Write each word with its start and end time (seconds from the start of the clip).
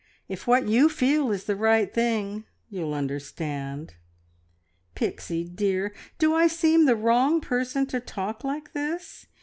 If 0.35 0.47
what 0.47 0.67
you 0.67 0.89
feel 0.89 1.31
is 1.31 1.43
the 1.43 1.55
right 1.55 1.93
thing, 1.93 2.45
you'll 2.71 2.95
understand. 2.95 3.97
Pixie, 4.95 5.47
dear, 5.47 5.93
do 6.17 6.33
I 6.33 6.47
seem 6.47 6.85
the 6.87 6.95
wrong 6.95 7.39
person 7.39 7.85
to 7.85 7.99
talk 7.99 8.43
like 8.43 8.73
this? 8.73 9.27